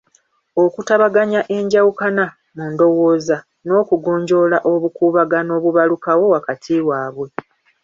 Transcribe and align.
Okutabaganya 0.63 1.41
enjawukana 1.55 2.25
mu 2.55 2.65
ndowooza 2.71 3.37
n'okugonjoola 3.65 4.57
obukuubagano 4.71 5.51
obubalukawo 5.57 6.25
wakati 6.33 6.73
waabwe. 6.87 7.27